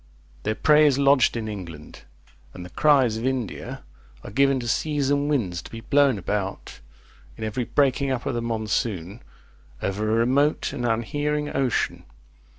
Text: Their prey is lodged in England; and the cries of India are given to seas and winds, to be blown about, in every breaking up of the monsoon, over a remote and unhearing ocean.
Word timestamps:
Their 0.41 0.55
prey 0.55 0.87
is 0.87 0.97
lodged 0.97 1.37
in 1.37 1.47
England; 1.47 2.05
and 2.55 2.65
the 2.65 2.71
cries 2.71 3.17
of 3.17 3.23
India 3.27 3.83
are 4.23 4.31
given 4.31 4.59
to 4.59 4.67
seas 4.67 5.11
and 5.11 5.29
winds, 5.29 5.61
to 5.61 5.69
be 5.69 5.81
blown 5.81 6.17
about, 6.17 6.79
in 7.37 7.43
every 7.43 7.65
breaking 7.65 8.09
up 8.09 8.25
of 8.25 8.33
the 8.33 8.41
monsoon, 8.41 9.21
over 9.79 10.09
a 10.09 10.15
remote 10.15 10.73
and 10.73 10.87
unhearing 10.87 11.55
ocean. 11.55 12.05